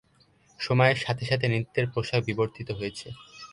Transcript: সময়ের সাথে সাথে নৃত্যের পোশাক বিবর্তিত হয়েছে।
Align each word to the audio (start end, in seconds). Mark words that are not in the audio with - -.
সময়ের 0.59 0.97
সাথে 0.97 1.23
সাথে 1.25 1.45
নৃত্যের 1.47 1.85
পোশাক 1.93 2.21
বিবর্তিত 2.25 2.69
হয়েছে। 2.79 3.07